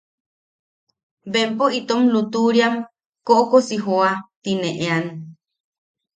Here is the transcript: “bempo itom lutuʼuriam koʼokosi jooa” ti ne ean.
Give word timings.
“bempo 1.31 1.65
itom 1.79 2.01
lutuʼuriam 2.13 2.75
koʼokosi 3.25 3.75
jooa” 3.85 4.11
ti 4.43 4.51
ne 4.61 4.69
ean. 4.89 5.05